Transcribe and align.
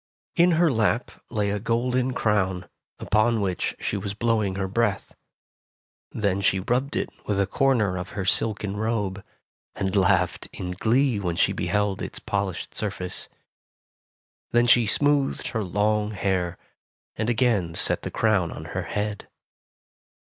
In 0.35 0.53
her 0.53 0.71
lap 0.71 1.11
lay 1.29 1.51
a 1.51 1.59
golden 1.59 2.13
crown, 2.15 2.67
upon 2.97 3.39
which 3.39 3.75
she 3.79 3.97
was 3.97 4.15
blowing 4.15 4.55
her 4.55 4.67
breath. 4.67 5.13
Then 6.11 6.41
she 6.41 6.59
rubbed 6.59 6.95
it 6.95 7.11
with 7.27 7.39
a 7.39 7.45
corner 7.45 7.97
of 7.99 8.09
her 8.17 8.25
silken 8.25 8.71
S6 8.73 8.73
Tales 8.73 8.81
of 8.81 8.81
Modern 8.81 9.03
Germany 9.03 9.03
robe, 9.03 9.23
and 9.75 9.95
laughed 9.95 10.47
in 10.51 10.71
glee 10.71 11.19
when 11.19 11.35
she 11.35 11.53
beheld 11.53 12.01
its 12.01 12.17
polished 12.17 12.73
surface. 12.73 13.29
Then 14.49 14.65
she 14.65 14.87
smoothed 14.87 15.49
her 15.49 15.63
long 15.63 16.13
hair, 16.13 16.57
and 17.15 17.29
again 17.29 17.75
set 17.75 18.01
the 18.01 18.09
crown 18.09 18.51
on 18.51 18.65
her 18.73 18.81
head. 18.89 19.27